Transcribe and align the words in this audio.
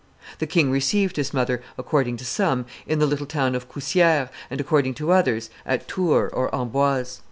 The 0.39 0.47
king 0.47 0.71
received 0.71 1.15
his 1.15 1.31
mother, 1.31 1.61
according 1.77 2.17
to 2.17 2.25
some, 2.25 2.65
in 2.87 2.97
the 2.97 3.05
little 3.05 3.27
town 3.27 3.53
of 3.53 3.69
Cousieres, 3.71 4.29
and, 4.49 4.59
according 4.59 4.95
to 4.95 5.11
others, 5.11 5.51
at 5.63 5.87
Tours 5.87 6.31
or 6.33 6.49
Amboise. 6.55 7.19